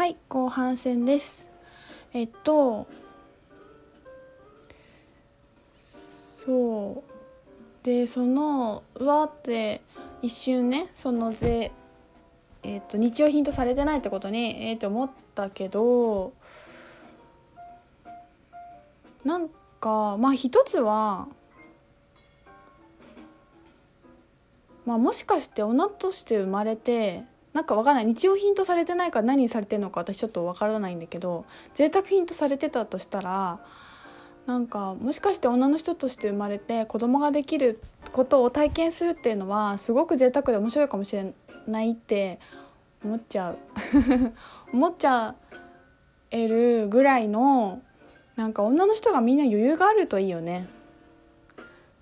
[0.00, 1.46] はい後半戦です。
[2.14, 2.86] えっと
[6.02, 7.04] そ
[7.82, 7.84] う。
[7.84, 9.82] でそのうわって
[10.22, 11.70] 一瞬ねそので
[12.62, 16.32] えっと日用品とされてないってことにえー、って思ったけど
[19.22, 21.28] なんかまあ一つは
[24.86, 28.06] まあもしかして女として生まれてなんかわかんない。
[28.06, 31.44] 日用品とされてないから何にされてるのか私ちょっとわからないんだけど
[31.74, 33.58] 贅沢品とされてたとしたら
[34.46, 37.80] なんかもしかして女の人として生まれて子供ができる
[38.12, 41.32] ことを体験するっていうのはすごく贅沢で面白いかもしれ
[41.66, 42.38] ないって
[43.04, 43.58] 思っちゃう。
[44.72, 45.34] 思っちゃ
[46.30, 47.82] えるぐらいの
[48.36, 50.68] なんか女の人がみんな余裕があるといいよね。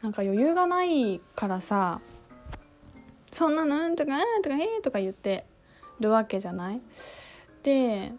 [0.02, 2.00] なんか余裕がないからさ
[3.38, 5.44] そんななんとかなんとかえーとか言って
[6.00, 6.80] るわけじゃない？
[7.62, 8.12] で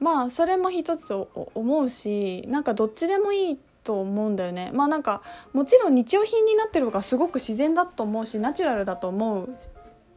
[0.00, 1.14] まあそれも一つ
[1.54, 4.72] 思うしなんかどっちでもいいと思うんだよね。
[4.74, 5.22] まあなんか
[5.52, 9.48] もちろん日用品になってる方がすごく自然だと思うしナチュラルだと思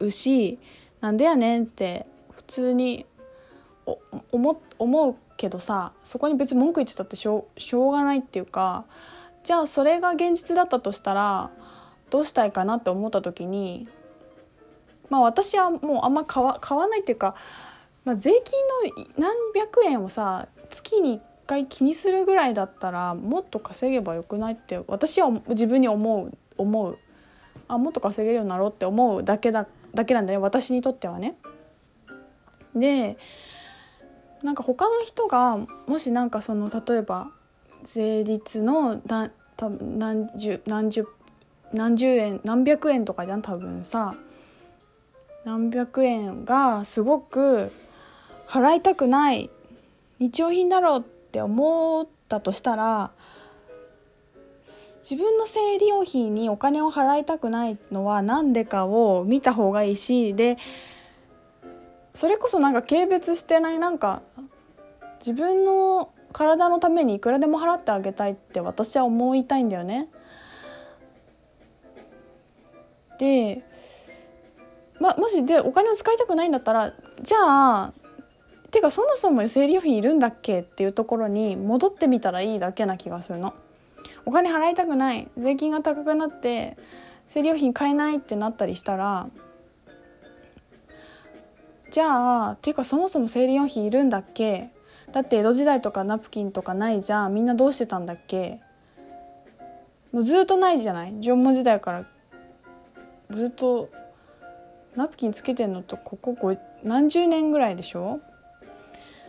[0.00, 0.58] うし
[1.00, 3.06] なんでやねんって普通に
[4.32, 8.86] 思思うけどさそこに別に文句言ってたってしょしょうがないっていうか
[9.44, 11.50] じゃあそれが現実だったとしたら
[12.10, 13.86] どうしたいかなって思った時に
[15.10, 17.34] まあ私はもうあんま買わ買わないっていうか、
[18.04, 26.98] まあ、税金の何百円をさ月に1回気にするぐらいだったらもっと稼げばよくないって私は自分に思う思う
[27.68, 31.36] あもっと稼げるようになろうって思うだけだだけなんだね私にとってはね。
[32.74, 33.16] で
[34.42, 37.30] なんか他の人がもしなんかその例えば
[37.82, 41.06] 税率のな多分何十何十
[41.72, 44.14] 何十円何百円とかじゃん多分さ
[45.46, 47.70] 何百円がすごく
[48.48, 49.48] 払いたくない
[50.18, 53.12] 日用品だろうって思ったとしたら
[54.64, 60.58] 自分の生理用品にお金を払いたくないのは何でかを見た方がいいしで
[62.12, 64.22] それこそなんか軽蔑してないなんか
[65.20, 70.08] 自分の体のためにいくらでも払ってあげたいって私は思いたいんだよね。
[73.20, 73.62] で
[75.00, 76.92] ま、もしでお金を使いたくないんだったら
[77.22, 77.92] じゃあ
[78.70, 83.54] てかそもそも生理用品いるんだっけっていうところに戻ってみたらいいだけな気がするの。
[84.24, 86.76] お金払いたくない税金が高くなって
[87.28, 89.28] 生理用品買えないってなったりしたら
[91.90, 94.70] じゃあっていうかそもそも生理用品いるんだっけ？
[95.12, 97.34] だって江戸時代とかナプキンとかないじゃん。
[97.34, 98.60] みんなどうしてたんだっけ？
[100.12, 101.12] もうずっとないじゃない？
[101.20, 102.04] 縄文時代から
[103.30, 103.88] ずっと
[104.96, 108.20] ナプキンつけてんのとここ何十年ぐらいでしょ？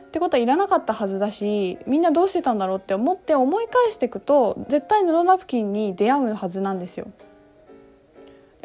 [0.08, 7.08] ってことはいらなかったはずだしみんなどうしてたんだろうって思って思い返していくと絶対布ナプキンに出会うはずなんですよ。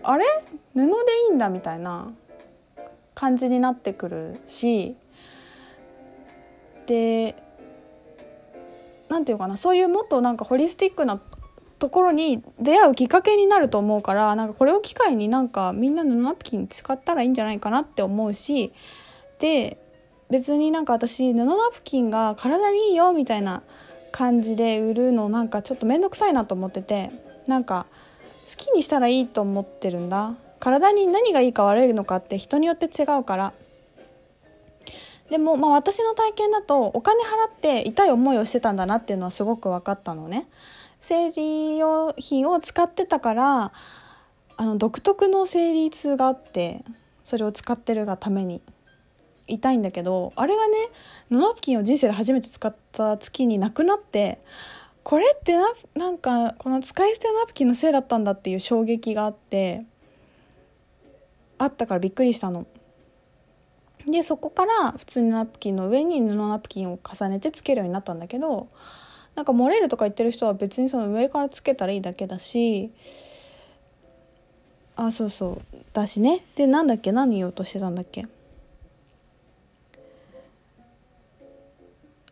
[0.05, 0.25] あれ？
[0.75, 0.85] 布で
[1.29, 2.13] いいんだみたいな
[3.15, 4.97] 感じになってくるし
[6.87, 7.34] で
[9.09, 11.21] 何て言うかなそういうもっとなんかホリスティックな
[11.82, 18.72] ところに出会うきっかけになると思うからなんかこれを機会になんかみんな布ナプキン使ったらいいんじゃないかなって思うし
[19.41, 19.78] で
[20.31, 23.65] 別になんか私布ナプキンが体にいいよみたいな
[24.12, 27.10] 感じで売るのなんかちょっと面倒くさいなと思ってて
[27.48, 27.87] なんか
[28.48, 33.54] 好きにしたらいいと思ってるんだ体に何がいいか悪いのかって人によって違うから
[35.31, 40.47] でもまあ私の体験だとお金払って痛い思いをしてたんだなっていうのはすごく分かったのね。
[41.03, 43.73] 生理用品を使ってたから
[44.57, 46.85] あの独特の生理痛があって
[47.25, 48.63] それを使ってるがために
[49.49, 50.77] 痛いんだけどあれがね
[51.29, 54.39] ナプキンを人生で初めて使った月になくなって
[55.03, 59.84] これってななんかこの使い捨てのナプキンのせいだったんだっていう衝撃があって
[61.59, 62.67] あったからびっくりしたの。
[64.07, 68.69] でそこから普通のナプキンの上に布ナプキンを重ねてつけるようになったんだけど
[69.34, 72.91] なんか漏れるとか言ってる人は別にその上からつけたらいいだけだし
[74.95, 75.77] あそうそう。
[75.95, 76.45] だしね。
[76.55, 77.13] でなんだっけ？
[77.13, 78.27] 何言おうとしてたんだっけ？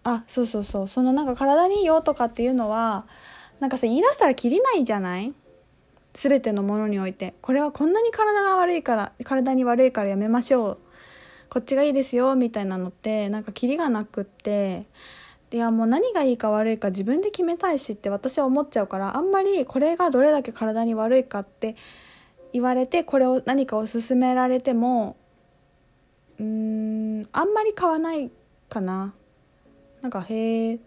[0.04, 0.88] あそうそうそう。
[0.88, 3.06] そのなんか体にいいよとかっていうのは
[3.60, 5.32] なんかさ言い出したらきりないじゃない？
[6.12, 7.34] 全てのものにおいて。
[7.40, 10.78] これはこんなに体が悪いから体に悪いからやめましょう。
[11.48, 14.84] こっちがいいですよみたいなのってなんかキリがなくって
[15.52, 21.74] いやもう何がいいか悪いか自分で決めたいしって私は思っちゃうからあんまりこれがどれだけ体に悪いかって
[22.52, 25.16] 言われてこれを何かを勧められても
[26.38, 28.30] うーんあんまり買わない
[28.68, 29.12] かな。
[30.02, 30.78] なんかへえ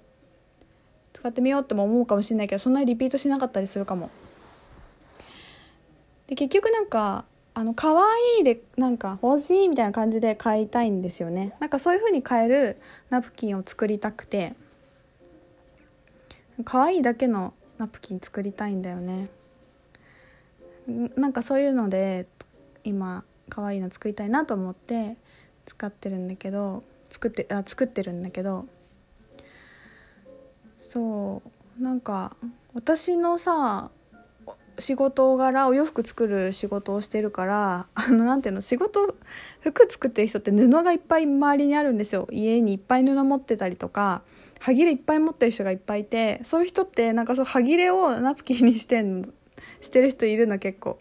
[1.11, 4.09] 使ってみようっても思うかもしれないけどそんなにリピートしなかったりするかも。
[6.27, 11.55] で結局なんかあの可愛いでなんか欲しいみたいな感じで買いたいんですよね。
[11.59, 12.77] なんかそういう風に買える
[13.09, 14.53] ナプキンを作りたくて。
[16.65, 19.29] 可愛いだけのナプキン作りたいんだよね。
[21.15, 22.27] なんかそういうので
[22.83, 25.17] 今可愛いの作りたいなと思って
[25.65, 28.65] 使ってるんだけど作ってあ作ってるんだけど。
[30.75, 31.41] そ
[31.79, 32.35] うなんか
[32.73, 33.89] 私のさ
[34.79, 39.15] 仕事柄お洋服作る仕事をしてるから あのなんていうの仕事
[39.61, 42.27] 服作ってる人って布がいっぱい周りにあるんですよ。
[42.31, 44.23] 家にいっぱい布持ってたりとか
[44.59, 49.33] 歯切れいっぱい持ってる人がいっぱいいてそういう人ってなんかそう歯切れをナプキンにしてん
[49.81, 50.99] してる人いるの結構。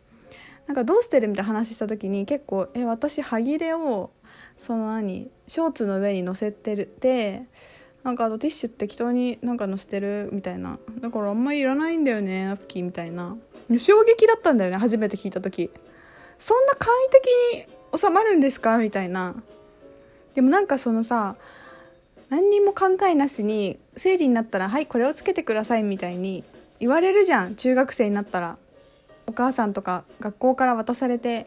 [0.67, 4.11] なんかどうしてるみたいな話した時に結構え私歯切れを
[4.57, 7.47] その何ショーツの上に乗せてるで
[8.05, 10.79] なんかあとティッシュ適当になんか乗せてるみたいな。
[11.01, 13.37] だからあんまりいらないんだよねナプキンみたいな。
[13.79, 15.71] 衝撃だったんだよね初めて聞いた時。
[16.39, 18.79] そんな簡易的に収まるんですか？
[18.79, 19.35] みたいな。
[20.35, 21.37] でもなんかそのさ
[22.29, 26.43] 何にも考えなしに生理になったら「はいこれをつけてください」みたいに
[26.81, 28.59] 言われるじゃん中学生になったら。
[29.25, 31.47] お母さんとか学校から渡されて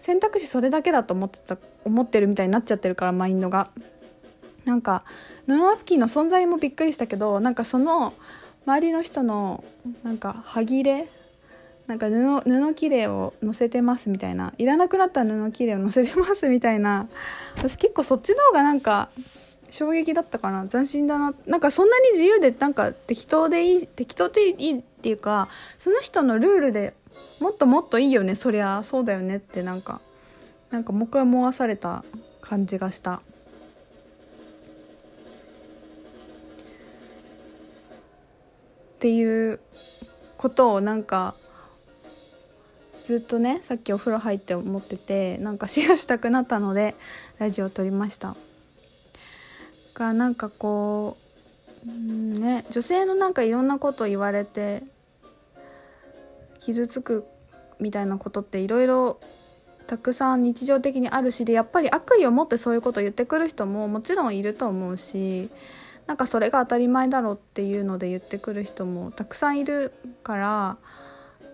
[0.00, 3.70] 選択肢それだけだと思ってた思ってるみたいになっちゃってるからマインドが。
[4.64, 5.04] なんか
[5.46, 8.14] 布ナプキンの存在もびっくりしたけどなんかその
[8.66, 9.64] 周りの人の
[10.02, 11.08] なんか歯切れ
[11.86, 17.08] なんか布布切れを載せてますみたいないらなくなった布切れを載せてますみたいな
[17.56, 19.08] 私結構そっちの方がなんか
[19.70, 21.34] 衝撃だったかな斬新だな。
[21.46, 25.48] なんかそんなに自由でなんか適当でいい適当でいいっていうか
[25.78, 26.94] その人のルールで
[27.40, 30.00] もっともっといいよねそりゃそうだよねってなんか
[30.70, 32.04] なんかもう一回思わされた
[32.42, 33.22] 感じがした。
[39.02, 39.58] っていう
[40.36, 41.34] ことをなんか
[43.02, 46.94] ずっとねさっきお風呂入って思っててなんかシェアしたくなったので
[47.40, 48.36] ラジオを撮りました。
[49.94, 51.16] がなんかこ
[51.84, 54.84] う、うんね、女性のなんかいろんなこと言われて
[56.60, 57.26] 傷つく
[57.80, 59.18] みたいなことっていろいろ
[59.88, 65.50] たくさん日常的にあるしでやっぱり悪意を持ってそういうことを言ってくる人ももちろんいると思うし
[66.06, 70.76] なんかそれが当たり前だろうっていうので言ってくる人もたくさんいるから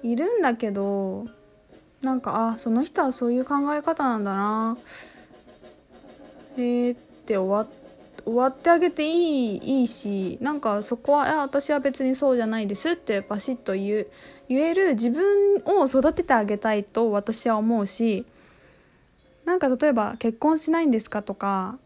[0.03, 1.27] いるんだけど
[2.03, 4.79] なんかあその人はそういう考え方なんだな
[6.57, 7.73] えー、って終わ
[8.25, 14.07] 終わってあげていいいいしなんかそこは「私は別にそうじゃないです」ってバシッと言う
[14.49, 18.27] 言える自分を育ててあげたいと私は思うし
[19.45, 21.79] なんか例えば「結婚しないんですか?」とか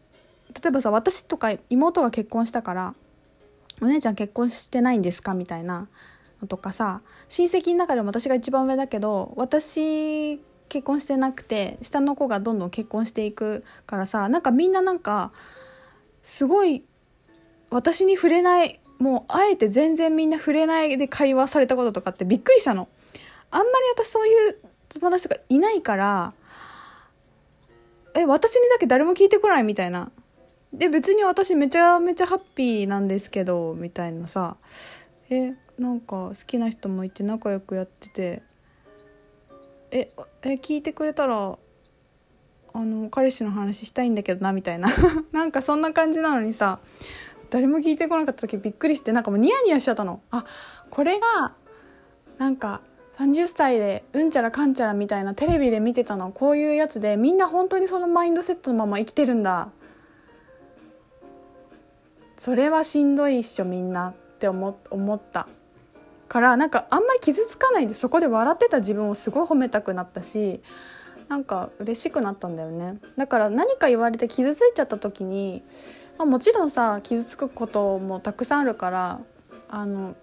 [0.61, 2.95] 例えばさ私とか妹が結婚したから
[3.81, 5.87] 「お姉ちゃん結婚してないんですか?」みたいな
[6.41, 10.39] のとかさ親戚の中でも私が一番上だけど私
[10.69, 15.31] 結婚してなくて下の子がどんどん結婚していくからさなんかみんななんか
[16.23, 16.83] すごい
[17.69, 22.87] 私に触れないもうあえて全然みんな触れないで会話されたこととかってびっくりしたの。
[23.51, 24.57] あんまり私そういう
[24.89, 26.33] 友達とかいないから
[28.15, 30.11] え私にだけ誰も聞いてこないみたいな
[30.73, 34.57] で別に私めちゃめちゃハッピーなんですけどみたいなさ。
[35.29, 38.41] えなんか好きな人もいて仲良くやってて。
[39.91, 40.11] え
[40.41, 41.57] え聞いてくれたら
[42.73, 44.89] あの彼氏の話したいんだけどなみたいな。
[45.31, 46.79] なんかそんな感じなのにさ。
[47.51, 50.21] 誰も聞いてこなかった時びっくりしてなんかもうニヤニヤしちゃったの。
[50.31, 50.43] あ
[50.89, 51.53] これが
[52.39, 52.81] なんか
[53.17, 56.31] 30歳でうんちゃらかんちゃらみたいなテレビで見てたの。
[56.31, 59.69] こういうやつでみんな本当にそのマインドセットのまま生きてるんだ。
[62.43, 64.75] それはしんどいっしょみんなって思
[65.15, 65.47] った
[66.27, 70.61] からなんかあんまり傷つかないでそこで笑ってた自分をすごい褒めたくなったし
[71.29, 72.97] なんか嬉しくなったんだよね。
[73.15, 75.63] だから何か言われて傷ついちゃった時に、
[76.17, 79.21] まあ、もちろんさ傷つくこともたくさんあるから
[79.69, 80.13] あの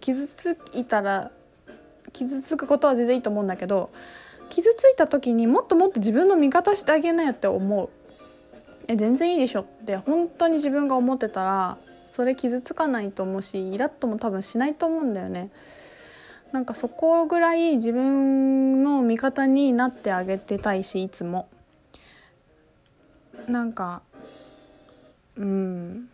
[0.00, 1.30] 傷ついたら
[2.14, 3.90] 傷つくことは全然いいと思うんだけど
[4.48, 7.90] 傷ついた時にもっともっと自分の味方してあげなよって思う。
[8.88, 15.50] え全然いいでしょって本当に自分が思ってたらそれ傷つかないと思うしイラッとも多分しないと思うんだよね。
[16.52, 21.48] なんかそこぐらい自分の味方になってあげてたいしいつも。
[23.48, 24.02] なんか
[25.36, 26.08] うん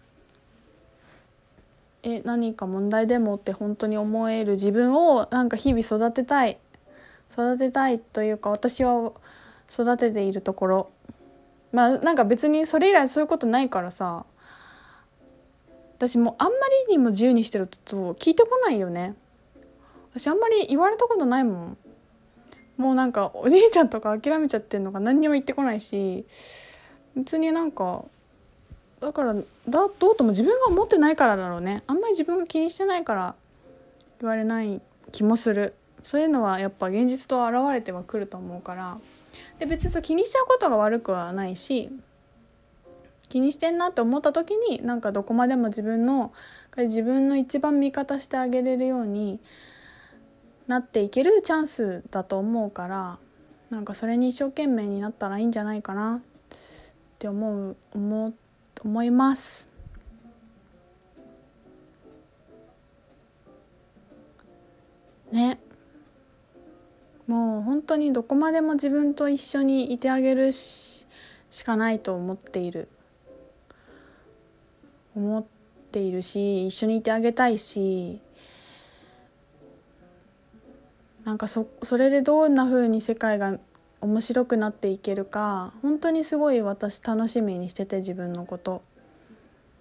[2.03, 6.59] え何か問題でもって本当に思える自分をなんか日々育てたい
[7.31, 9.13] 育てたいというか私は
[9.71, 10.91] 育てているところ
[11.73, 14.25] まあなんか別にそれ以来そういうことないからさ。
[15.97, 16.53] 私もあんま
[16.89, 19.15] りにも自由にしてると聞いてこないよね。
[20.13, 21.77] 私あんまり言われたことないもん。
[22.77, 26.27] もうなんかおじいちゃんとか諦めちゃってんのか何にも言ってこないし。
[27.15, 28.05] 別になんか
[29.01, 31.85] だからだどうとも自分が思ってないからだろうね。
[31.87, 33.35] あんまり自分が気にしてないから。
[34.21, 34.81] 言われない
[35.13, 35.75] 気もする。
[36.03, 38.99] そういうのはやっぱ現実と現れてはくると思うから。
[39.59, 41.91] で別にそう気にしちゃうことが悪くはないし
[43.29, 46.33] 気にしてんなって思った時になんかどこまでも自分の
[46.77, 49.41] 自分の一番味方してあげれるように
[50.67, 53.19] なっていけるチャンスだと思うから
[53.71, 56.21] なんかそれに一生懸命になったらいいんじゃないかなっ
[57.19, 58.35] て思う思
[58.85, 59.71] 思います。
[65.31, 65.59] ね
[67.33, 71.07] もう本当にどこまでも自分と一緒にいてあげるし
[71.65, 72.91] かないと思っている。
[75.17, 75.45] 思っ
[75.91, 78.21] ているし一緒にいてあげたいし
[81.25, 83.59] なんかそそれでどんな風に世界が
[84.03, 88.83] 面白くなっていけるか本当にすごい私楽しみにしてて自分のこと。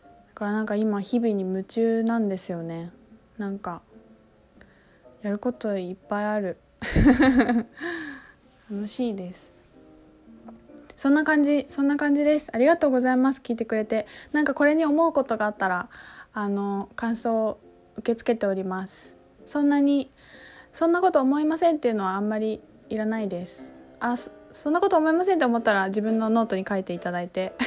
[0.03, 2.93] だからなんか今日々に夢中なんですよね。
[3.38, 3.81] なんか
[5.22, 6.58] やることいっぱいある。
[8.69, 9.51] 楽しいです。
[10.95, 12.50] そんな感じそんな感じです。
[12.53, 13.41] ありがとうございます。
[13.41, 14.07] 聞いてくれて。
[14.33, 15.89] なんかこれに思うことがあったら
[16.33, 17.59] あの感想を
[17.97, 19.17] 受け付けております。
[19.45, 20.11] そんなに
[20.73, 23.73] そんなこと思いませんっていうのはあんまりいらないです。
[24.00, 24.15] あ
[24.51, 27.53] そんなこと思いませんって思ったら自分のノートに書いていただいて。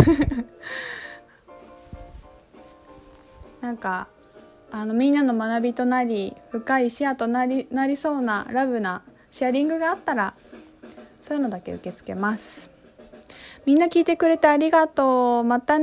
[3.60, 4.08] なんか
[4.76, 10.34] あのみんなの学びとなり深い視野となりなりそうなラブなシェアリングがあったら
[11.22, 12.72] そういうのだけ受け付けます。
[13.66, 15.44] みんな聞いてくれてありがとう。
[15.44, 15.82] またね。